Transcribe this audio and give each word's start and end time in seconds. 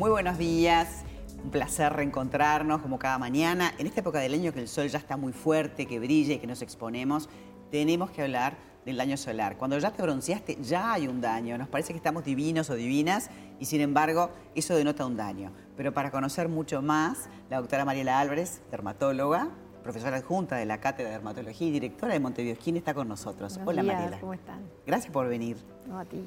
Muy 0.00 0.08
buenos 0.08 0.38
días. 0.38 1.04
Un 1.44 1.50
placer 1.50 1.92
reencontrarnos 1.92 2.80
como 2.80 2.98
cada 2.98 3.18
mañana. 3.18 3.74
En 3.76 3.86
esta 3.86 4.00
época 4.00 4.18
del 4.18 4.32
año 4.32 4.50
que 4.50 4.60
el 4.60 4.66
sol 4.66 4.88
ya 4.88 4.96
está 4.96 5.18
muy 5.18 5.34
fuerte, 5.34 5.84
que 5.84 5.98
brilla 5.98 6.32
y 6.32 6.38
que 6.38 6.46
nos 6.46 6.62
exponemos, 6.62 7.28
tenemos 7.70 8.10
que 8.10 8.22
hablar 8.22 8.56
del 8.86 8.96
daño 8.96 9.18
solar. 9.18 9.58
Cuando 9.58 9.76
ya 9.76 9.90
te 9.90 10.00
bronceaste, 10.00 10.56
ya 10.62 10.94
hay 10.94 11.06
un 11.06 11.20
daño. 11.20 11.58
Nos 11.58 11.68
parece 11.68 11.92
que 11.92 11.98
estamos 11.98 12.24
divinos 12.24 12.70
o 12.70 12.76
divinas 12.76 13.28
y 13.58 13.66
sin 13.66 13.82
embargo 13.82 14.30
eso 14.54 14.74
denota 14.74 15.04
un 15.04 15.18
daño. 15.18 15.52
Pero 15.76 15.92
para 15.92 16.10
conocer 16.10 16.48
mucho 16.48 16.80
más, 16.80 17.28
la 17.50 17.58
doctora 17.58 17.84
Mariela 17.84 18.20
Álvarez, 18.20 18.62
dermatóloga, 18.70 19.50
profesora 19.82 20.16
adjunta 20.16 20.56
de 20.56 20.64
la 20.64 20.80
Cátedra 20.80 21.10
de 21.10 21.16
Dermatología 21.16 21.68
y 21.68 21.72
directora 21.72 22.14
de 22.14 22.20
Montevideo 22.20 22.56
está 22.74 22.94
con 22.94 23.06
nosotros. 23.06 23.60
Hola 23.66 23.82
Mariela. 23.82 24.18
¿Cómo 24.18 24.32
están? 24.32 24.62
Gracias 24.86 25.12
por 25.12 25.28
venir. 25.28 25.58
No, 25.86 25.98
a 25.98 26.06
ti. 26.06 26.24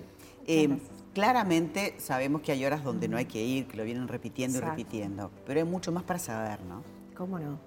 Eh, 0.47 0.77
claramente 1.13 1.95
sabemos 1.99 2.41
que 2.41 2.52
hay 2.52 2.65
horas 2.65 2.83
donde 2.83 3.07
no 3.07 3.17
hay 3.17 3.25
que 3.25 3.41
ir, 3.41 3.67
que 3.67 3.77
lo 3.77 3.83
vienen 3.83 4.07
repitiendo 4.07 4.57
y 4.57 4.61
repitiendo, 4.61 5.31
pero 5.45 5.59
hay 5.59 5.66
mucho 5.66 5.91
más 5.91 6.03
para 6.03 6.19
saber, 6.19 6.61
¿no? 6.63 6.83
¿Cómo 7.16 7.39
no? 7.39 7.59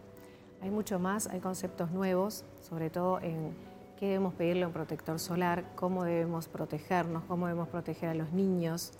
Hay 0.60 0.70
mucho 0.70 0.98
más, 0.98 1.26
hay 1.28 1.40
conceptos 1.40 1.90
nuevos, 1.90 2.44
sobre 2.60 2.90
todo 2.90 3.20
en 3.20 3.54
qué 3.98 4.06
debemos 4.06 4.34
pedirle 4.34 4.64
a 4.64 4.66
un 4.66 4.72
protector 4.72 5.18
solar, 5.18 5.64
cómo 5.74 6.04
debemos 6.04 6.48
protegernos, 6.48 7.24
cómo 7.24 7.46
debemos 7.46 7.68
proteger 7.68 8.10
a 8.10 8.14
los 8.14 8.32
niños 8.32 8.92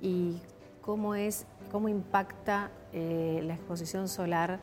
y 0.00 0.40
cómo 0.80 1.14
es, 1.14 1.46
cómo 1.72 1.88
impacta 1.88 2.70
eh, 2.92 3.40
la 3.44 3.54
exposición 3.54 4.08
solar 4.08 4.60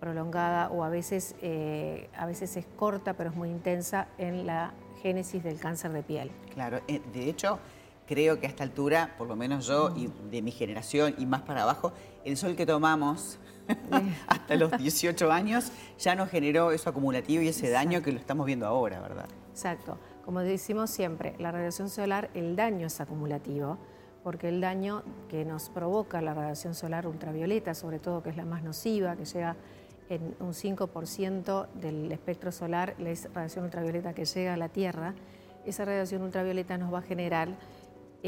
prolongada 0.00 0.68
o 0.70 0.84
a 0.84 0.90
veces, 0.90 1.34
eh, 1.40 2.10
a 2.16 2.26
veces 2.26 2.56
es 2.56 2.66
corta 2.76 3.14
pero 3.14 3.30
es 3.30 3.36
muy 3.36 3.48
intensa 3.48 4.08
en 4.18 4.46
la 4.46 4.74
génesis 5.02 5.42
del 5.42 5.58
cáncer 5.58 5.92
de 5.92 6.02
piel. 6.02 6.30
Claro, 6.52 6.80
de 6.86 7.28
hecho 7.28 7.58
creo 8.06 8.40
que 8.40 8.46
a 8.46 8.48
esta 8.48 8.62
altura, 8.62 9.14
por 9.18 9.28
lo 9.28 9.36
menos 9.36 9.66
yo 9.66 9.92
y 9.96 10.10
de 10.30 10.42
mi 10.42 10.52
generación 10.52 11.14
y 11.18 11.26
más 11.26 11.42
para 11.42 11.62
abajo, 11.62 11.92
el 12.24 12.36
sol 12.36 12.56
que 12.56 12.66
tomamos 12.66 13.38
hasta 14.28 14.56
los 14.56 14.76
18 14.78 15.30
años 15.32 15.72
ya 15.98 16.14
nos 16.14 16.30
generó 16.30 16.70
eso 16.70 16.90
acumulativo 16.90 17.42
y 17.42 17.48
ese 17.48 17.68
daño 17.68 18.02
que 18.02 18.12
lo 18.12 18.18
estamos 18.18 18.46
viendo 18.46 18.66
ahora, 18.66 19.00
¿verdad? 19.00 19.26
Exacto. 19.50 19.98
Como 20.24 20.40
decimos 20.40 20.90
siempre, 20.90 21.34
la 21.38 21.52
radiación 21.52 21.88
solar, 21.88 22.30
el 22.34 22.56
daño 22.56 22.88
es 22.88 23.00
acumulativo, 23.00 23.78
porque 24.24 24.48
el 24.48 24.60
daño 24.60 25.04
que 25.28 25.44
nos 25.44 25.68
provoca 25.68 26.20
la 26.20 26.34
radiación 26.34 26.74
solar 26.74 27.06
ultravioleta, 27.06 27.74
sobre 27.74 28.00
todo 28.00 28.22
que 28.22 28.30
es 28.30 28.36
la 28.36 28.44
más 28.44 28.62
nociva, 28.64 29.14
que 29.14 29.24
llega 29.24 29.56
en 30.08 30.34
un 30.40 30.52
5% 30.52 31.68
del 31.74 32.10
espectro 32.10 32.50
solar, 32.50 32.94
la 32.98 33.14
radiación 33.34 33.64
ultravioleta 33.64 34.14
que 34.14 34.24
llega 34.24 34.54
a 34.54 34.56
la 34.56 34.68
Tierra, 34.68 35.14
esa 35.64 35.84
radiación 35.84 36.22
ultravioleta 36.22 36.78
nos 36.78 36.92
va 36.92 37.00
a 37.00 37.02
generar 37.02 37.48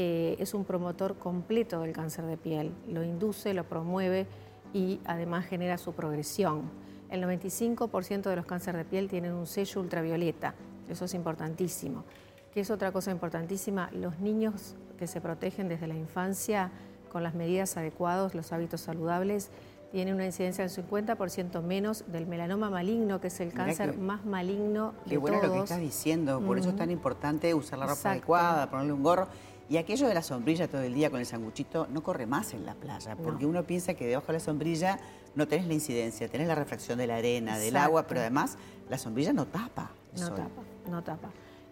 eh, 0.01 0.37
es 0.39 0.53
un 0.53 0.63
promotor 0.63 1.17
completo 1.17 1.81
del 1.81 1.91
cáncer 1.91 2.25
de 2.25 2.37
piel. 2.37 2.71
Lo 2.87 3.03
induce, 3.03 3.53
lo 3.53 3.65
promueve 3.65 4.27
y 4.73 5.01
además 5.03 5.45
genera 5.45 5.77
su 5.77 5.91
progresión. 5.91 6.71
El 7.09 7.21
95% 7.21 8.21
de 8.21 8.35
los 8.37 8.45
cánceres 8.45 8.77
de 8.77 8.85
piel 8.85 9.09
tienen 9.09 9.33
un 9.33 9.45
sello 9.45 9.81
ultravioleta. 9.81 10.55
Eso 10.87 11.03
es 11.03 11.13
importantísimo. 11.13 12.05
¿Qué 12.53 12.61
es 12.61 12.71
otra 12.71 12.93
cosa 12.93 13.11
importantísima? 13.11 13.89
Los 13.91 14.21
niños 14.21 14.77
que 14.97 15.05
se 15.05 15.19
protegen 15.19 15.67
desde 15.67 15.87
la 15.87 15.95
infancia 15.95 16.71
con 17.11 17.21
las 17.21 17.35
medidas 17.35 17.75
adecuadas, 17.75 18.33
los 18.35 18.53
hábitos 18.53 18.79
saludables, 18.79 19.51
tienen 19.91 20.15
una 20.15 20.25
incidencia 20.25 20.65
del 20.65 20.73
50% 20.73 21.61
menos 21.61 22.05
del 22.07 22.25
melanoma 22.25 22.69
maligno, 22.69 23.19
que 23.19 23.27
es 23.27 23.39
el 23.41 23.51
cáncer 23.51 23.97
más 23.97 24.23
maligno 24.23 24.93
de 25.03 25.09
Qué 25.09 25.17
bueno 25.17 25.41
lo 25.43 25.51
que 25.51 25.59
estás 25.59 25.81
diciendo, 25.81 26.39
por 26.39 26.57
eso 26.57 26.69
es 26.69 26.77
tan 26.77 26.89
importante 26.89 27.53
usar 27.53 27.79
la 27.79 27.87
ropa 27.87 28.11
adecuada, 28.11 28.69
ponerle 28.69 28.93
un 28.93 29.03
gorro. 29.03 29.27
Y 29.69 29.77
aquello 29.77 30.07
de 30.07 30.15
la 30.15 30.23
sombrilla 30.23 30.67
todo 30.67 30.81
el 30.81 30.95
día 30.95 31.11
con 31.11 31.19
el 31.19 31.27
sanguchito 31.27 31.87
no 31.91 32.01
corre 32.01 32.25
más 32.25 32.55
en 32.55 32.65
la 32.65 32.73
playa, 32.73 33.15
porque 33.15 33.45
uno 33.45 33.63
piensa 33.63 33.93
que 33.93 34.07
debajo 34.07 34.27
de 34.27 34.33
la 34.33 34.39
sombrilla 34.39 34.99
no 35.35 35.47
tenés 35.47 35.67
la 35.67 35.75
incidencia, 35.75 36.27
tenés 36.27 36.47
la 36.47 36.55
refracción 36.55 36.97
de 36.97 37.05
la 37.05 37.17
arena, 37.17 37.59
del 37.59 37.77
agua, 37.77 38.07
pero 38.07 38.19
además 38.19 38.57
la 38.89 38.97
sombrilla 38.97 39.31
no 39.31 39.45
tapa. 39.45 39.91
no 40.17 40.29
tapa, 40.31 40.61
no 40.89 41.03
tapa. 41.03 41.29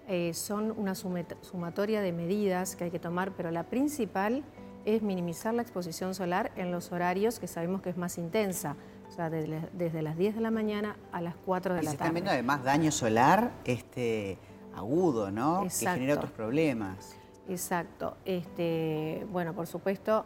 Eh, 0.08 0.34
son 0.36 0.74
una 0.78 0.94
sumatoria 0.94 2.02
de 2.02 2.14
medidas 2.14 2.76
que 2.76 2.86
hay 2.86 2.92
que 2.92 3.00
tomar, 3.00 3.32
pero 3.32 3.50
la 3.50 3.64
principal 3.64 4.44
es 4.86 5.02
minimizar 5.02 5.56
la 5.56 5.64
exposición 5.64 6.14
solar 6.14 6.52
en 6.56 6.72
los 6.72 6.92
horarios 6.92 7.40
que 7.40 7.48
sabemos 7.48 7.82
que 7.82 7.90
es 7.90 7.98
más 7.98 8.20
intensa, 8.20 8.76
o 9.10 9.12
sea, 9.12 9.32
desde, 9.32 10.02
las 10.04 10.18
10 10.18 10.36
de 10.36 10.42
la 10.42 10.52
mañana 10.52 10.96
a 11.12 11.20
las 11.20 11.34
4 11.46 11.74
de 11.74 11.82
la 11.82 11.84
tarde. 11.84 11.96
Y 11.96 11.98
se 11.98 12.04
están 12.04 12.14
viendo 12.14 12.30
además 12.30 12.64
daño 12.64 12.92
solar 12.92 13.52
este, 13.66 14.38
agudo, 14.76 15.32
¿no? 15.32 15.64
Que 15.64 15.70
genera 15.70 16.14
otros 16.14 16.32
problemas. 16.32 17.18
Exacto. 17.50 18.18
Este, 18.26 19.26
bueno, 19.32 19.54
por 19.54 19.68
supuesto, 19.68 20.26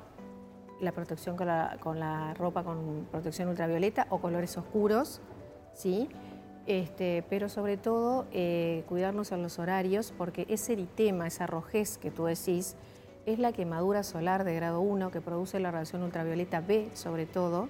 la 0.79 0.91
protección 0.91 1.37
con 1.37 1.47
la, 1.99 2.33
ropa 2.37 2.63
con 2.63 3.07
protección 3.11 3.49
ultravioleta 3.49 4.07
o 4.09 4.19
colores 4.19 4.57
oscuros, 4.57 5.21
¿sí? 5.73 6.09
Este, 6.65 7.23
pero 7.29 7.49
sobre 7.49 7.77
todo 7.77 8.25
eh, 8.31 8.83
cuidarnos 8.87 9.31
en 9.31 9.41
los 9.41 9.59
horarios 9.59 10.13
porque 10.17 10.45
ese 10.49 10.73
eritema, 10.73 11.27
esa 11.27 11.47
rojez 11.47 11.97
que 11.97 12.11
tú 12.11 12.25
decís, 12.25 12.75
es 13.25 13.39
la 13.39 13.51
quemadura 13.51 14.03
solar 14.03 14.43
de 14.43 14.55
grado 14.55 14.81
1 14.81 15.11
que 15.11 15.21
produce 15.21 15.59
la 15.59 15.71
radiación 15.71 16.03
ultravioleta 16.03 16.61
B 16.61 16.89
sobre 16.93 17.25
todo, 17.25 17.67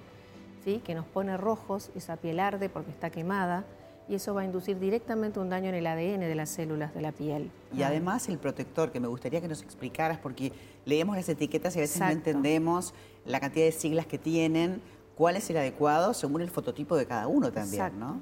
¿sí? 0.64 0.80
que 0.84 0.94
nos 0.94 1.06
pone 1.06 1.36
rojos, 1.36 1.90
esa 1.94 2.16
piel 2.16 2.40
arde 2.40 2.68
porque 2.68 2.90
está 2.90 3.10
quemada, 3.10 3.64
y 4.08 4.14
eso 4.16 4.34
va 4.34 4.42
a 4.42 4.44
inducir 4.44 4.78
directamente 4.78 5.38
un 5.40 5.48
daño 5.48 5.68
en 5.68 5.74
el 5.74 5.86
ADN 5.86 6.20
de 6.20 6.34
las 6.34 6.50
células 6.50 6.94
de 6.94 7.00
la 7.00 7.12
piel. 7.12 7.50
Y 7.76 7.82
además 7.82 8.28
el 8.28 8.38
protector, 8.38 8.90
que 8.90 9.00
me 9.00 9.08
gustaría 9.08 9.40
que 9.40 9.48
nos 9.48 9.62
explicaras, 9.62 10.18
porque 10.18 10.52
leemos 10.84 11.16
las 11.16 11.28
etiquetas 11.28 11.76
y 11.76 11.78
a 11.78 11.82
veces 11.82 12.00
no 12.00 12.08
entendemos 12.08 12.94
la 13.24 13.40
cantidad 13.40 13.64
de 13.64 13.72
siglas 13.72 14.06
que 14.06 14.18
tienen, 14.18 14.80
cuál 15.16 15.36
es 15.36 15.48
el 15.50 15.56
adecuado 15.56 16.14
según 16.14 16.40
el 16.40 16.50
fototipo 16.50 16.96
de 16.96 17.06
cada 17.06 17.28
uno 17.28 17.52
también, 17.52 17.98
¿no? 17.98 18.20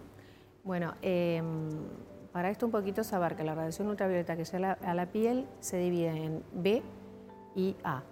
Bueno, 0.65 0.95
em, 1.01 1.71
para 2.33 2.51
esto 2.51 2.67
un 2.67 2.73
poquito 2.73 3.03
saber 3.03 3.37
que 3.37 3.45
la 3.45 3.55
radiación 3.55 3.89
ultravioleta 3.89 4.37
que 4.37 4.45
llega 4.45 4.73
a 4.73 4.95
la 4.95 5.07
piel 5.07 5.47
se 5.61 5.79
divide 5.79 6.11
en 6.11 6.43
B 6.53 6.83
y 7.57 7.77
A. 7.83 8.03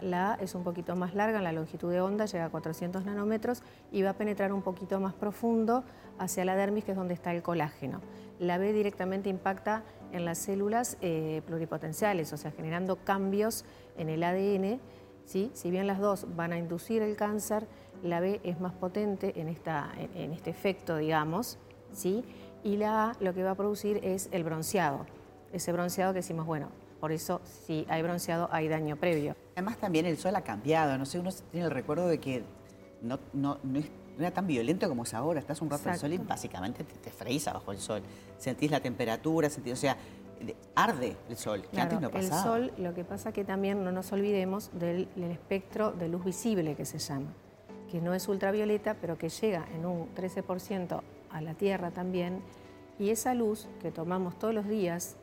La 0.00 0.34
A 0.34 0.34
es 0.36 0.54
un 0.54 0.62
poquito 0.62 0.94
más 0.94 1.14
larga 1.14 1.38
en 1.38 1.44
la 1.44 1.52
longitud 1.52 1.90
de 1.90 2.00
onda, 2.00 2.26
llega 2.26 2.44
a 2.44 2.50
400 2.50 3.04
nanómetros 3.04 3.62
y 3.90 4.02
va 4.02 4.10
a 4.10 4.12
penetrar 4.14 4.52
un 4.52 4.62
poquito 4.62 5.00
más 5.00 5.12
profundo 5.12 5.82
hacia 6.18 6.44
la 6.44 6.54
dermis, 6.54 6.84
que 6.84 6.92
es 6.92 6.96
donde 6.96 7.14
está 7.14 7.32
el 7.34 7.42
colágeno. 7.42 8.00
La 8.38 8.58
B 8.58 8.72
directamente 8.72 9.28
impacta 9.28 9.82
en 10.12 10.24
las 10.24 10.38
células 10.38 10.98
eh, 11.00 11.42
pluripotenciales, 11.46 12.32
o 12.32 12.36
sea, 12.36 12.52
generando 12.52 12.96
cambios 12.96 13.64
en 13.96 14.08
el 14.08 14.22
ADN. 14.22 14.80
¿sí? 15.24 15.50
Si 15.52 15.70
bien 15.72 15.88
las 15.88 15.98
dos 15.98 16.26
van 16.36 16.52
a 16.52 16.58
inducir 16.58 17.02
el 17.02 17.16
cáncer, 17.16 17.66
la 18.04 18.20
B 18.20 18.40
es 18.44 18.60
más 18.60 18.74
potente 18.74 19.40
en, 19.40 19.48
en 19.48 20.32
este 20.32 20.50
efecto, 20.50 20.96
digamos, 20.96 21.58
¿sí? 21.92 22.24
y 22.62 22.76
la 22.76 23.10
A 23.10 23.16
lo 23.18 23.34
que 23.34 23.42
va 23.42 23.50
a 23.50 23.56
producir 23.56 23.98
es 24.04 24.28
el 24.30 24.44
bronceado. 24.44 25.06
Ese 25.52 25.72
bronceado 25.72 26.12
que 26.12 26.20
decimos, 26.20 26.46
bueno, 26.46 26.68
por 27.02 27.10
eso, 27.10 27.40
si 27.66 27.84
hay 27.88 28.00
bronceado, 28.00 28.48
hay 28.52 28.68
daño 28.68 28.94
previo. 28.94 29.34
Además, 29.56 29.76
también 29.76 30.06
el 30.06 30.16
sol 30.16 30.36
ha 30.36 30.42
cambiado. 30.42 30.96
No 30.96 31.04
sé, 31.04 31.18
uno 31.18 31.30
tiene 31.50 31.66
el 31.66 31.72
recuerdo 31.72 32.06
de 32.06 32.20
que 32.20 32.44
no, 33.00 33.18
no, 33.32 33.58
era 34.16 34.30
tan 34.30 34.46
violento 34.46 34.88
como 34.88 35.02
es 35.02 35.12
ahora. 35.12 35.40
Estás 35.40 35.60
un 35.62 35.68
rato 35.68 35.90
al 35.90 35.98
sol 35.98 36.12
y 36.12 36.18
básicamente 36.18 36.84
te, 36.84 36.94
te 36.94 37.50
bajo 37.52 37.72
el 37.72 37.78
sol. 37.78 38.02
Sentís 38.38 38.70
la 38.70 38.78
temperatura, 38.78 39.50
sentís, 39.50 39.72
o 39.72 39.76
sea, 39.76 39.96
arde 40.76 41.16
el 41.28 41.36
sol, 41.36 41.64
que 41.72 41.80
antes 41.80 42.00
no 42.00 42.08
pasaba. 42.08 42.56
El 42.56 42.68
sol, 42.68 42.72
lo 42.78 42.94
que 42.94 43.02
pasa 43.02 43.32
que 43.32 43.42
también 43.42 43.82
no 43.82 43.90
nos 43.90 44.12
olvidemos 44.12 44.70
del, 44.72 45.08
del, 45.16 45.32
espectro 45.32 45.90
de 45.90 46.08
luz 46.08 46.24
visible 46.24 46.76
que 46.76 46.84
se 46.84 47.00
llama, 47.00 47.32
que 47.90 48.00
no 48.00 48.14
es 48.14 48.28
ultravioleta, 48.28 48.94
pero 49.00 49.18
que 49.18 49.28
llega 49.28 49.66
en 49.74 49.86
un 49.86 50.14
13% 50.14 51.02
a 51.30 51.40
la 51.40 51.54
Tierra 51.54 51.90
también. 51.90 52.44
Y 53.00 53.10
esa 53.10 53.34
luz 53.34 53.66
que 53.80 53.90
tomamos 53.90 54.38
todos 54.38 54.54
los 54.54 54.68
días 54.68 55.16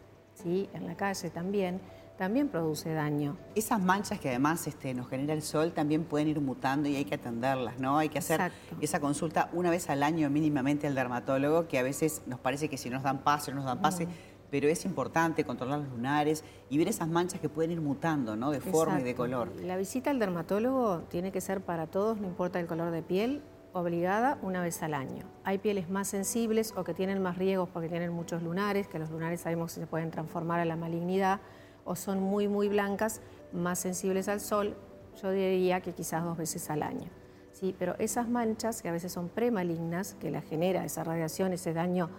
¿sí? 0.44 0.70
en 0.74 0.88
la 0.88 0.96
calle 0.96 1.30
también, 1.30 1.80
también 2.18 2.50
produce 2.50 2.94
daño. 2.94 3.38
Esas 3.56 3.80
manchas 3.82 4.20
que 4.20 4.30
además 4.30 4.68
este, 4.68 4.94
nos 4.94 5.10
genera 5.10 5.34
el 5.34 5.42
sol 5.42 5.72
también 5.72 6.04
pueden 6.04 6.28
ir 6.28 6.42
mutando 6.42 6.90
y 6.90 6.96
hay 6.96 7.06
que 7.06 7.16
atenderlas, 7.16 7.80
¿no? 7.80 7.98
Hay 7.98 8.10
que 8.10 8.20
hacer 8.20 8.52
esa 8.82 9.00
consulta 9.00 9.50
una 9.54 9.70
vez 9.70 9.90
al 9.90 10.04
año 10.04 10.30
mínimamente 10.30 10.88
al 10.88 10.96
dermatólogo, 10.96 11.68
que 11.68 11.80
a 11.80 11.84
veces 11.84 12.22
nos 12.28 12.40
parece 12.40 12.70
que 12.70 12.78
si 12.78 12.90
nos 12.90 13.04
dan 13.04 13.20
pase, 13.20 13.52
no 13.52 13.58
nos 13.58 13.66
dan 13.66 13.82
pase, 13.82 14.08
pero 14.52 14.68
es 14.68 14.84
importante 14.84 15.44
controlar 15.46 15.80
los 15.80 15.90
lunares 15.90 16.44
y 16.70 16.78
ver 16.78 16.88
esas 16.88 17.08
manchas 17.08 17.40
que 17.40 17.50
pueden 17.50 17.72
ir 17.72 17.82
mutando, 17.82 18.36
¿no? 18.36 18.52
De 18.52 18.60
forma 18.60 19.00
y 19.00 19.04
de 19.04 19.16
color. 19.16 19.52
La 19.62 19.78
visita 19.78 20.10
al 20.10 20.20
dermatólogo 20.20 21.04
tiene 21.10 21.32
que 21.32 21.40
ser 21.40 21.62
para 21.62 21.88
todos, 21.88 22.20
no 22.20 22.28
importa 22.28 22.60
el 22.60 22.68
color 22.68 22.92
de 22.92 23.02
piel, 23.02 23.42
obligada 23.74 24.38
una 24.42 24.62
vez 24.62 24.82
al 24.84 24.94
año. 24.94 25.26
Hay 25.44 25.58
pieles 25.58 25.90
más 25.90 26.08
sensibles 26.08 26.74
o 26.76 26.84
que 26.84 26.94
tienen 26.94 27.22
más 27.22 27.38
riesgos 27.38 27.70
porque 27.70 27.90
tienen 27.90 28.12
muchos 28.12 28.42
lunares, 28.44 28.88
que 28.88 29.00
los 29.00 29.10
lunares 29.10 29.42
sabemos 29.42 29.74
que 29.74 29.82
se 29.82 29.88
pueden 29.88 30.12
transformar 30.12 30.60
a 30.60 30.66
la 30.66 30.76
malignidad, 30.76 31.40
o 31.86 31.96
son 31.96 32.22
muy, 32.22 32.48
muy 32.48 32.68
blancas, 32.68 33.22
más 33.52 33.80
sensibles 33.80 34.28
al 34.28 34.40
sol, 34.40 34.76
yo 35.22 35.32
diría 35.32 35.82
que 35.82 35.94
quizás 35.94 36.24
dos 36.24 36.38
veces 36.38 36.70
al 36.70 36.84
año. 36.84 37.10
¿sí? 37.52 37.76
Pero 37.78 37.96
esas 38.00 38.30
manchas, 38.30 38.82
que 38.82 38.90
a 38.90 38.92
veces 38.92 39.12
son 39.12 39.30
premalignas, 39.30 40.16
que 40.16 40.32
la 40.32 40.42
genera 40.42 40.86
esa 40.86 41.04
radiación, 41.04 41.54
ese 41.54 41.74
daño 41.74 42.10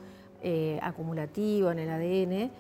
eh, 0.43 0.79
acumulativo 0.83 1.71
en 1.71 1.79
el 1.79 1.91
ADN, 1.91 2.51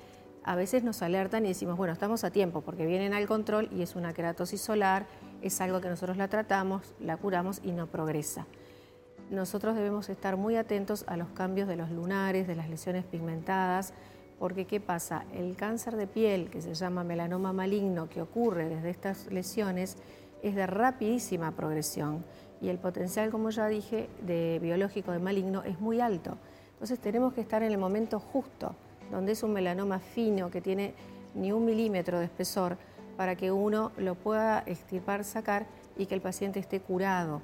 a 0.43 0.57
veces 0.57 0.83
nos 0.83 1.03
alertan 1.03 1.45
y 1.45 1.49
decimos, 1.49 1.77
bueno, 1.77 1.93
estamos 1.93 2.25
a 2.25 2.31
tiempo 2.31 2.63
porque 2.63 2.87
vienen 2.87 3.13
al 3.13 3.27
control 3.27 3.69
y 3.73 3.83
es 3.83 3.95
una 3.95 4.13
queratosis 4.15 4.61
solar, 4.61 5.07
es 5.43 5.61
algo 5.61 5.81
que 5.81 5.89
nosotros 5.89 6.17
la 6.17 6.29
tratamos, 6.29 6.95
la 6.99 7.17
curamos 7.17 7.61
y 7.63 7.73
no 7.73 7.87
progresa. 7.87 8.47
Nosotros 9.31 9.77
debemos 9.77 10.09
estar 10.09 10.37
muy 10.37 10.57
atentos 10.57 11.05
a 11.07 11.17
los 11.17 11.29
cambios 11.29 11.69
de 11.69 11.77
los 11.77 11.89
lunares, 11.91 12.49
de 12.49 12.57
las 12.57 12.69
lesiones 12.69 13.05
pigmentadas, 13.05 13.95
porque 14.41 14.65
¿qué 14.65 14.81
pasa? 14.81 15.25
El 15.33 15.55
cáncer 15.55 15.95
de 15.95 16.09
piel, 16.09 16.51
que 16.51 16.61
se 16.61 16.75
llama 16.75 17.05
melanoma 17.05 17.53
maligno, 17.53 18.09
que 18.09 18.23
ocurre 18.23 18.69
desde 18.69 18.91
estas 18.91 19.31
lesiones, 19.31 19.99
es 20.43 20.57
de 20.57 20.67
rapidísima 20.67 21.53
progresión 21.53 22.25
y 22.61 22.71
el 22.71 22.79
potencial, 22.79 23.31
como 23.31 23.51
ya 23.51 23.69
dije, 23.69 24.09
de 24.27 24.59
biológico 24.61 25.13
de 25.13 25.21
maligno 25.21 25.63
es 25.63 25.79
muy 25.79 26.01
alto. 26.01 26.37
Entonces 26.73 26.99
tenemos 26.99 27.33
que 27.33 27.41
estar 27.41 27.63
en 27.63 27.71
el 27.71 27.79
momento 27.79 28.19
justo 28.19 28.75
donde 29.13 29.33
es 29.33 29.45
un 29.45 29.53
melanoma 29.53 30.01
fino 30.01 30.51
que 30.51 30.61
tiene 30.61 30.95
ni 31.37 31.53
un 31.53 31.65
milímetro 31.65 32.19
de 32.19 32.25
espesor, 32.25 32.79
para 33.17 33.37
que 33.37 33.53
uno 33.53 33.93
lo 33.97 34.17
pueda 34.17 34.65
extirpar, 34.67 35.23
sacar 35.23 35.67
y 35.97 36.07
que 36.07 36.17
el 36.17 36.21
paciente 36.21 36.59
esté 36.59 36.81
curado. 36.81 37.43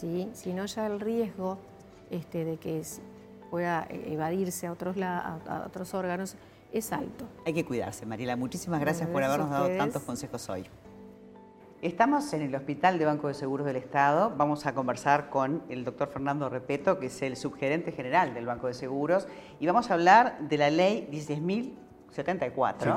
¿Sí? 0.00 0.28
Si 0.32 0.52
no, 0.52 0.66
ya 0.66 0.86
el 0.86 1.00
riesgo 1.00 1.58
este, 2.10 2.44
de 2.44 2.56
que 2.56 2.82
pueda 3.50 3.86
evadirse 3.90 4.66
a 4.66 4.72
otros, 4.72 4.96
a 5.00 5.64
otros 5.66 5.94
órganos 5.94 6.36
es 6.72 6.92
alto. 6.92 7.26
Hay 7.44 7.52
que 7.52 7.64
cuidarse, 7.64 8.06
Mariela. 8.06 8.36
Muchísimas 8.36 8.80
gracias 8.80 9.08
por 9.08 9.22
habernos 9.22 9.50
dado 9.50 9.68
tantos 9.76 10.02
consejos 10.02 10.48
hoy. 10.48 10.66
Estamos 11.82 12.32
en 12.34 12.42
el 12.42 12.54
Hospital 12.54 12.98
de 12.98 13.06
Banco 13.06 13.28
de 13.28 13.34
Seguros 13.34 13.66
del 13.66 13.76
Estado. 13.76 14.34
Vamos 14.36 14.66
a 14.66 14.74
conversar 14.74 15.30
con 15.30 15.62
el 15.70 15.84
doctor 15.84 16.08
Fernando 16.08 16.48
Repeto, 16.50 16.98
que 16.98 17.06
es 17.06 17.22
el 17.22 17.36
subgerente 17.36 17.90
general 17.90 18.34
del 18.34 18.44
Banco 18.44 18.66
de 18.66 18.74
Seguros, 18.74 19.26
y 19.58 19.66
vamos 19.66 19.90
a 19.90 19.94
hablar 19.94 20.38
de 20.40 20.58
la 20.58 20.68
ley 20.68 21.08
16.074. 21.10 21.89
74. 22.12 22.96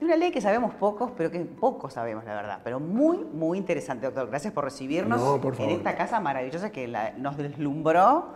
Una 0.00 0.16
ley 0.16 0.30
que 0.30 0.40
sabemos 0.40 0.74
pocos, 0.74 1.10
pero 1.16 1.30
que 1.30 1.40
poco 1.40 1.90
sabemos, 1.90 2.24
la 2.24 2.34
verdad. 2.34 2.60
Pero 2.62 2.80
muy, 2.80 3.18
muy 3.18 3.58
interesante, 3.58 4.06
doctor. 4.06 4.28
Gracias 4.28 4.52
por 4.52 4.64
recibirnos 4.64 5.40
en 5.58 5.70
esta 5.70 5.96
casa 5.96 6.20
maravillosa 6.20 6.70
que 6.70 6.92
nos 7.16 7.36
deslumbró 7.36 8.28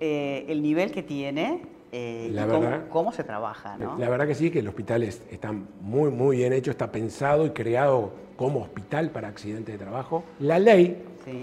eh, 0.00 0.44
el 0.48 0.62
nivel 0.62 0.92
que 0.92 1.02
tiene 1.02 1.62
eh, 1.92 2.30
y 2.30 2.90
cómo, 2.90 3.12
se 3.12 3.24
trabaja. 3.24 3.76
¿no? 3.78 3.96
La 3.98 4.08
verdad 4.08 4.26
que 4.26 4.34
sí, 4.34 4.50
que 4.50 4.58
el 4.58 4.68
hospital 4.68 5.02
está 5.02 5.52
muy, 5.80 6.10
muy 6.10 6.38
bien 6.38 6.52
hecho, 6.52 6.70
está 6.70 6.92
pensado 6.92 7.46
y 7.46 7.50
creado 7.50 8.12
como 8.36 8.60
hospital 8.60 9.10
para 9.10 9.28
accidentes 9.28 9.78
de 9.78 9.84
trabajo. 9.84 10.24
La 10.40 10.58
ley, 10.58 11.02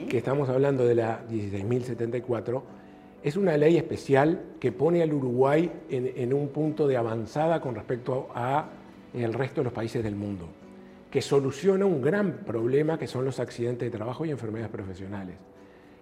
que 0.09 0.17
estamos 0.17 0.49
hablando 0.49 0.85
de 0.85 0.95
la 0.95 1.21
16.074, 1.27 2.61
es 3.23 3.37
una 3.37 3.55
ley 3.55 3.77
especial 3.77 4.41
que 4.59 4.71
pone 4.73 5.01
al 5.01 5.13
Uruguay 5.13 5.71
en, 5.89 6.33
un 6.33 6.49
punto 6.49 6.87
de 6.87 6.97
avanzada 6.97 7.61
con 7.61 7.73
respecto 7.73 8.27
a 8.35 8.67
el 9.13 9.33
resto 9.33 9.61
de 9.61 9.65
los 9.65 9.73
países 9.73 10.03
del 10.03 10.15
mundo, 10.15 10.49
que 11.09 11.21
soluciona 11.21 11.85
un 11.85 12.01
gran 12.01 12.39
problema 12.45 12.99
que 12.99 13.07
son 13.07 13.23
los 13.23 13.39
accidentes 13.39 13.89
de 13.89 13.97
trabajo 13.97 14.25
y 14.25 14.31
enfermedades 14.31 14.71
profesionales. 14.71 15.35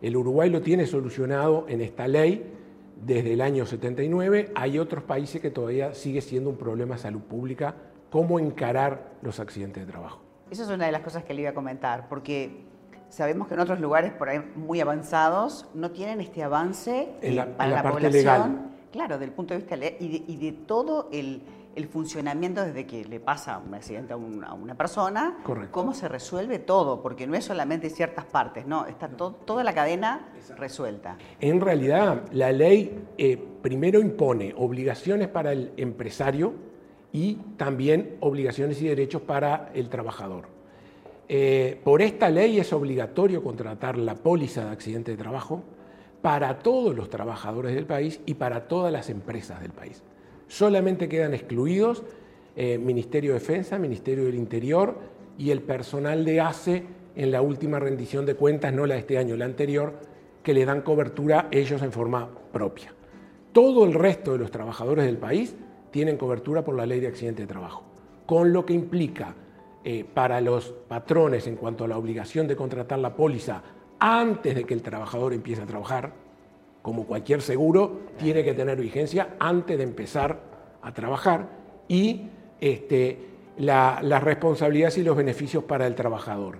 El 0.01 0.17
Uruguay 0.17 0.49
lo 0.49 0.61
tiene 0.61 0.87
solucionado 0.87 1.65
en 1.67 1.81
esta 1.81 2.07
ley 2.07 2.43
desde 3.05 3.33
el 3.33 3.41
año 3.41 3.67
79. 3.67 4.51
Hay 4.55 4.79
otros 4.79 5.03
países 5.03 5.41
que 5.41 5.51
todavía 5.51 5.93
sigue 5.93 6.21
siendo 6.21 6.49
un 6.49 6.57
problema 6.57 6.95
de 6.95 7.01
salud 7.01 7.21
pública, 7.21 7.75
cómo 8.09 8.39
encarar 8.39 9.11
los 9.21 9.39
accidentes 9.39 9.85
de 9.85 9.91
trabajo. 9.91 10.21
Eso 10.49 10.63
es 10.63 10.69
una 10.69 10.87
de 10.87 10.91
las 10.91 11.01
cosas 11.01 11.23
que 11.23 11.35
le 11.35 11.41
iba 11.41 11.51
a 11.51 11.53
comentar, 11.53 12.09
porque 12.09 12.63
sabemos 13.11 13.47
que 13.47 13.53
en 13.53 13.59
otros 13.59 13.79
lugares 13.79 14.13
por 14.13 14.29
ahí 14.29 14.39
muy 14.55 14.79
avanzados 14.81 15.67
no 15.73 15.91
tienen 15.91 16.21
este 16.21 16.43
avance 16.43 17.13
en 17.21 17.35
la, 17.35 17.45
para 17.45 17.71
la, 17.71 17.83
población. 17.83 18.11
Legal. 18.11 18.71
Claro, 18.91 19.19
del 19.19 19.31
punto 19.31 19.53
de 19.53 19.59
vista 19.59 19.75
legal 19.75 19.97
y 19.99 20.37
de, 20.37 20.51
todo 20.51 21.09
el, 21.11 21.43
funcionamiento 21.89 22.63
desde 22.63 22.85
que 22.85 23.05
le 23.05 23.19
pasa 23.19 23.61
un 23.65 23.73
accidente 23.73 24.13
a 24.13 24.17
una, 24.17 24.75
persona, 24.75 25.37
cómo 25.71 25.93
se 25.93 26.07
resuelve 26.07 26.59
todo, 26.59 27.01
porque 27.01 27.27
no 27.27 27.35
es 27.35 27.45
solamente 27.45 27.89
ciertas 27.89 28.25
partes, 28.25 28.65
no, 28.65 28.85
está 28.87 29.07
toda 29.07 29.63
la 29.63 29.73
cadena 29.73 30.29
resuelta. 30.57 31.17
En 31.39 31.61
realidad, 31.61 32.23
la 32.31 32.51
ley 32.51 33.05
eh, 33.17 33.37
primero 33.61 33.99
impone 33.99 34.53
obligaciones 34.57 35.29
para 35.29 35.53
el 35.53 35.71
empresario, 35.77 36.53
y 37.13 37.35
también 37.57 38.17
obligaciones 38.21 38.81
y 38.81 38.87
derechos 38.87 39.21
para 39.21 39.69
el 39.73 39.89
trabajador. 39.89 40.45
Eh, 41.29 41.79
por 41.83 42.01
esta 42.01 42.29
ley 42.29 42.59
es 42.59 42.73
obligatorio 42.73 43.43
contratar 43.43 43.97
la 43.97 44.15
póliza 44.15 44.65
de 44.65 44.71
accidente 44.71 45.11
de 45.11 45.17
trabajo 45.17 45.63
para 46.21 46.59
todos 46.59 46.95
los 46.95 47.09
trabajadores 47.09 47.73
del 47.73 47.85
país 47.85 48.19
y 48.25 48.35
para 48.35 48.67
todas 48.67 48.91
las 48.91 49.09
empresas 49.09 49.61
del 49.61 49.71
país. 49.71 50.03
Solamente 50.47 51.07
quedan 51.07 51.33
excluidos 51.33 52.03
eh, 52.55 52.77
Ministerio 52.77 53.33
de 53.33 53.39
Defensa, 53.39 53.79
Ministerio 53.79 54.25
del 54.25 54.35
Interior 54.35 54.95
y 55.37 55.51
el 55.51 55.61
personal 55.61 56.25
de 56.25 56.41
ACE 56.41 56.83
en 57.15 57.31
la 57.31 57.41
última 57.41 57.79
rendición 57.79 58.25
de 58.25 58.35
cuentas, 58.35 58.73
no 58.73 58.85
la 58.85 58.95
de 58.95 59.01
este 59.01 59.17
año, 59.17 59.35
la 59.35 59.45
anterior, 59.45 59.93
que 60.43 60.53
le 60.53 60.65
dan 60.65 60.81
cobertura 60.81 61.47
ellos 61.51 61.81
en 61.81 61.91
forma 61.91 62.29
propia. 62.51 62.93
Todo 63.51 63.85
el 63.85 63.93
resto 63.93 64.33
de 64.33 64.39
los 64.39 64.51
trabajadores 64.51 65.05
del 65.05 65.17
país 65.17 65.55
tienen 65.91 66.17
cobertura 66.17 66.63
por 66.63 66.75
la 66.75 66.85
ley 66.85 66.99
de 66.99 67.07
accidente 67.07 67.43
de 67.43 67.47
trabajo, 67.47 67.83
con 68.25 68.53
lo 68.53 68.65
que 68.65 68.73
implica 68.73 69.35
eh, 69.83 70.05
para 70.13 70.41
los 70.41 70.73
patrones 70.87 71.47
en 71.47 71.55
cuanto 71.55 71.83
a 71.83 71.87
la 71.87 71.97
obligación 71.97 72.47
de 72.47 72.55
contratar 72.55 72.99
la 72.99 73.15
póliza 73.15 73.63
antes 73.99 74.55
de 74.55 74.63
que 74.63 74.73
el 74.73 74.81
trabajador 74.81 75.33
empiece 75.33 75.61
a 75.61 75.65
trabajar, 75.65 76.13
como 76.81 77.05
cualquier 77.05 77.41
seguro, 77.41 77.99
tiene 78.17 78.43
que 78.43 78.53
tener 78.53 78.79
vigencia 78.79 79.35
antes 79.39 79.77
de 79.77 79.83
empezar 79.83 80.39
a 80.81 80.93
trabajar 80.93 81.49
y 81.87 82.27
este, 82.59 83.17
las 83.57 84.23
responsabilidades 84.23 84.97
y 84.97 85.03
los 85.03 85.15
beneficios 85.15 85.63
para 85.63 85.85
el 85.85 85.95
trabajador. 85.95 86.57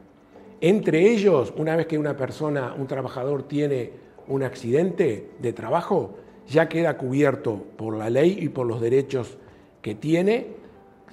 Entre 0.59 1.09
ellos, 1.09 1.53
una 1.57 1.75
vez 1.75 1.87
que 1.87 1.97
una 1.97 2.15
persona, 2.15 2.75
un 2.77 2.85
trabajador 2.85 3.43
tiene 3.47 3.91
un 4.27 4.43
accidente 4.43 5.31
de 5.39 5.53
trabajo, 5.53 6.15
ya 6.47 6.69
queda 6.69 6.97
cubierto 6.97 7.63
por 7.77 7.97
la 7.97 8.09
ley 8.09 8.37
y 8.39 8.49
por 8.49 8.67
los 8.67 8.81
derechos 8.81 9.37
que 9.81 9.95
tiene, 9.95 10.60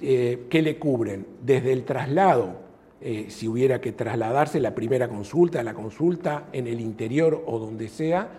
eh, 0.01 0.45
que 0.49 0.61
le 0.61 0.77
cubren 0.77 1.25
desde 1.41 1.73
el 1.73 1.83
traslado, 1.83 2.57
eh, 3.01 3.27
si 3.29 3.47
hubiera 3.47 3.79
que 3.79 3.91
trasladarse 3.91 4.59
la 4.59 4.75
primera 4.75 5.07
consulta, 5.07 5.63
la 5.63 5.73
consulta 5.73 6.47
en 6.51 6.67
el 6.67 6.81
interior 6.81 7.43
o 7.47 7.59
donde 7.59 7.87
sea, 7.87 8.29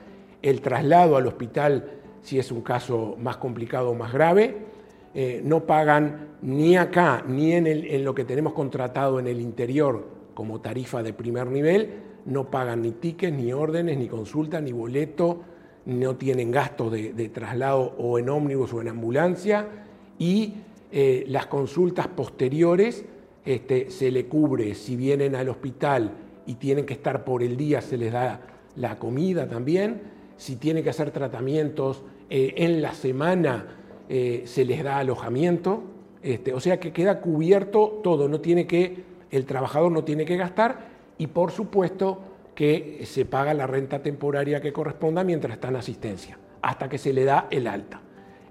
el 0.42 0.60
traslado 0.60 1.16
al 1.16 1.26
hospital 1.26 2.00
si 2.22 2.38
es 2.38 2.52
un 2.52 2.62
caso 2.62 3.16
más 3.18 3.36
complicado 3.38 3.90
o 3.90 3.94
más 3.94 4.12
grave, 4.12 4.56
eh, 5.14 5.40
no 5.44 5.64
pagan 5.64 6.28
ni 6.42 6.76
acá 6.76 7.24
ni 7.26 7.52
en, 7.52 8.04
lo 8.04 8.14
que 8.14 8.24
tenemos 8.24 8.52
contratado 8.52 9.18
en 9.18 9.26
el 9.26 9.40
interior 9.40 10.06
como 10.34 10.60
tarifa 10.60 11.02
de 11.02 11.12
primer 11.12 11.48
nivel, 11.48 11.90
no 12.26 12.50
pagan 12.50 12.82
ni 12.82 12.92
tickets, 12.92 13.36
ni 13.36 13.52
órdenes, 13.52 13.98
ni 13.98 14.08
consulta, 14.08 14.60
ni 14.60 14.72
boleto, 14.72 15.42
no 15.86 16.16
tienen 16.16 16.50
gastos 16.50 16.92
de, 16.92 17.28
traslado 17.30 17.94
o 17.98 18.18
en 18.18 18.28
ómnibus 18.28 18.72
o 18.72 18.80
en 18.80 18.88
ambulancia 18.88 19.66
y 20.18 20.54
eh, 20.92 21.24
las 21.28 21.46
consultas 21.46 22.08
posteriores 22.08 23.04
este, 23.44 23.90
se 23.90 24.10
le 24.10 24.26
cubre, 24.26 24.74
si 24.74 24.96
vienen 24.96 25.34
al 25.34 25.48
hospital 25.48 26.12
y 26.46 26.54
tienen 26.54 26.84
que 26.84 26.94
estar 26.94 27.24
por 27.24 27.42
el 27.42 27.56
día, 27.56 27.80
se 27.80 27.96
les 27.96 28.12
da 28.12 28.40
la 28.76 28.98
comida 28.98 29.48
también, 29.48 30.02
si 30.36 30.56
tienen 30.56 30.82
que 30.82 30.90
hacer 30.90 31.10
tratamientos 31.10 32.02
eh, 32.28 32.54
en 32.56 32.82
la 32.82 32.94
semana, 32.94 33.76
eh, 34.08 34.42
se 34.46 34.64
les 34.64 34.82
da 34.82 34.98
alojamiento, 34.98 35.82
este, 36.22 36.52
o 36.52 36.60
sea 36.60 36.80
que 36.80 36.92
queda 36.92 37.20
cubierto 37.20 38.00
todo, 38.02 38.28
no 38.28 38.40
tiene 38.40 38.66
que, 38.66 39.04
el 39.30 39.46
trabajador 39.46 39.92
no 39.92 40.02
tiene 40.04 40.24
que 40.24 40.36
gastar. 40.36 40.90
Y 41.18 41.28
por 41.28 41.50
supuesto 41.50 42.20
que 42.54 43.02
se 43.04 43.24
paga 43.24 43.54
la 43.54 43.66
renta 43.66 44.02
temporaria 44.02 44.60
que 44.60 44.72
corresponda 44.72 45.22
mientras 45.22 45.54
está 45.54 45.68
en 45.68 45.76
asistencia, 45.76 46.38
hasta 46.62 46.88
que 46.88 46.98
se 46.98 47.12
le 47.12 47.24
da 47.24 47.46
el 47.50 47.66
alta. 47.66 48.00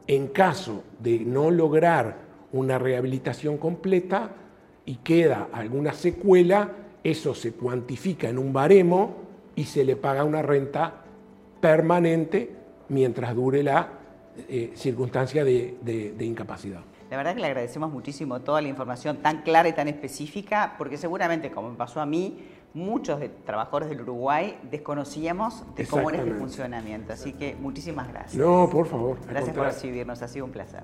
En 0.07 0.27
caso 0.27 0.83
de 0.99 1.19
no 1.19 1.51
lograr 1.51 2.28
una 2.53 2.77
rehabilitación 2.77 3.57
completa 3.57 4.31
y 4.85 4.95
queda 4.97 5.49
alguna 5.51 5.93
secuela, 5.93 6.71
eso 7.03 7.33
se 7.35 7.53
cuantifica 7.53 8.29
en 8.29 8.37
un 8.37 8.51
baremo 8.51 9.15
y 9.55 9.65
se 9.65 9.83
le 9.83 9.95
paga 9.95 10.23
una 10.23 10.41
renta 10.41 10.93
permanente 11.61 12.51
mientras 12.89 13.35
dure 13.35 13.61
la 13.61 13.89
eh, 14.47 14.71
circunstancia 14.75 15.43
de, 15.43 15.77
de 15.83 16.25
incapacidad. 16.25 16.81
La 17.09 17.17
verdad 17.17 17.33
que 17.33 17.41
le 17.41 17.47
agradecemos 17.47 17.91
muchísimo 17.91 18.41
toda 18.41 18.61
la 18.61 18.67
información 18.67 19.17
tan 19.17 19.41
clara 19.41 19.67
y 19.67 19.73
tan 19.73 19.87
específica, 19.87 20.75
porque 20.77 20.95
seguramente, 20.95 21.49
como 21.49 21.71
me 21.71 21.75
pasó 21.75 22.01
a 22.01 22.05
mí, 22.05 22.37
muchos 22.75 23.19
de 23.19 23.29
trabajadores 23.29 23.89
del 23.89 24.01
Uruguay 24.01 24.59
desconocíamos 24.69 25.63
de 25.75 25.87
cómo 25.87 26.11
era 26.11 26.19
este 26.19 26.33
funcionamiento. 26.33 27.13
Así 27.13 27.33
que 27.33 27.55
muchísimas 27.55 28.09
gracias. 28.09 28.35
No, 28.35 28.69
por 28.69 28.85
favor. 28.85 29.17
Gracias 29.27 29.55
por 29.55 29.65
recibirnos, 29.65 30.21
ha 30.21 30.27
sido 30.27 30.45
un 30.45 30.51
placer. 30.51 30.83